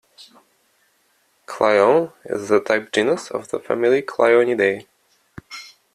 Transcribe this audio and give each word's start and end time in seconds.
"Clione" 1.45 2.11
is 2.25 2.49
the 2.49 2.59
type 2.59 2.91
genus 2.91 3.29
of 3.29 3.49
the 3.49 3.59
family 3.59 4.01
Clionidae. 4.01 4.87